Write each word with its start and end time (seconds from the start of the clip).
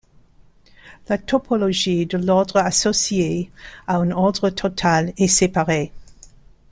La 1.09 1.19
topologie 1.19 2.07
de 2.07 2.17
l'ordre 2.17 2.57
associée 2.57 3.51
à 3.85 3.97
un 3.97 4.09
ordre 4.09 4.49
total 4.49 5.13
est 5.17 5.27
séparée. 5.27 5.91